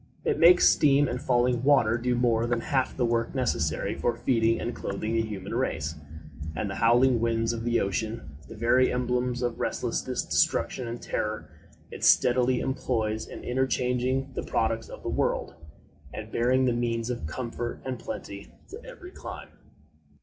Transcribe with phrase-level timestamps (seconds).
[0.25, 4.59] It makes steam and falling water do more than half the work necessary for feeding
[4.59, 5.93] and clothing the human race;
[6.55, 11.51] and the howling winds of the ocean, the very emblems of resistless destruction and terror,
[11.91, 15.53] it steadily employs in interchanging the products of the world,
[16.11, 19.49] and bearing the means of comfort and plenty to every clime.